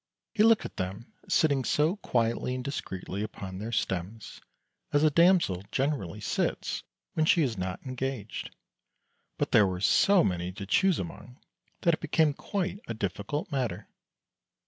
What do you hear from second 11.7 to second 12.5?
that it became